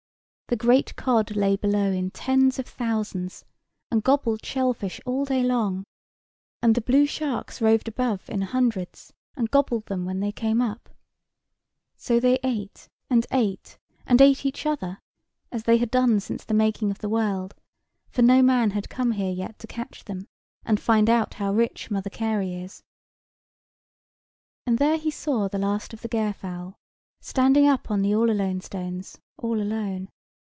The 0.51 0.57
great 0.57 0.97
cod 0.97 1.37
lay 1.37 1.55
below 1.55 1.93
in 1.93 2.11
tens 2.11 2.59
of 2.59 2.67
thousands, 2.67 3.45
and 3.89 4.03
gobbled 4.03 4.45
shell 4.45 4.73
fish 4.73 4.99
all 5.05 5.23
day 5.23 5.43
long; 5.43 5.85
and 6.61 6.75
the 6.75 6.81
blue 6.81 7.05
sharks 7.05 7.61
roved 7.61 7.87
above 7.87 8.29
in 8.29 8.41
hundreds, 8.41 9.13
and 9.37 9.49
gobbled 9.49 9.85
them 9.85 10.03
when 10.03 10.19
they 10.19 10.33
came 10.33 10.61
up. 10.61 10.89
So 11.95 12.19
they 12.19 12.37
ate, 12.43 12.89
and 13.09 13.25
ate, 13.31 13.77
and 14.05 14.19
ate 14.21 14.45
each 14.45 14.65
other, 14.65 14.99
as 15.53 15.63
they 15.63 15.77
had 15.77 15.89
done 15.89 16.19
since 16.19 16.43
the 16.43 16.53
making 16.53 16.91
of 16.91 16.99
the 16.99 17.07
world; 17.07 17.55
for 18.09 18.21
no 18.21 18.41
man 18.43 18.71
had 18.71 18.89
come 18.89 19.11
here 19.11 19.31
yet 19.31 19.57
to 19.59 19.67
catch 19.67 20.03
them, 20.03 20.27
and 20.65 20.81
find 20.81 21.09
out 21.09 21.35
how 21.35 21.53
rich 21.53 21.85
old 21.85 21.91
Mother 21.91 22.09
Carey 22.09 22.55
is. 22.55 22.83
[Picture: 22.83 24.65
The 24.65 24.67
Gairfowl] 24.67 24.67
And 24.71 24.77
there 24.79 24.97
he 24.97 25.11
saw 25.11 25.47
the 25.47 25.57
last 25.59 25.93
of 25.93 26.01
the 26.01 26.09
Gairfowl, 26.09 26.75
standing 27.21 27.69
up 27.69 27.89
on 27.89 28.01
the 28.01 28.11
Allalonestones 28.11 29.17
all 29.37 29.61
alone. 29.61 30.09